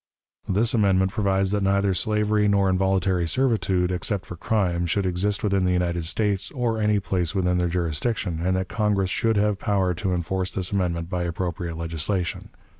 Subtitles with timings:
[0.49, 5.63] "This amendment provides that neither slavery nor involuntary servitude, except for crime, should exist within
[5.63, 9.93] the United States, or any place within their jurisdiction, and that Congress should have power
[9.93, 12.49] to enforce this amendment by appropriate legislation.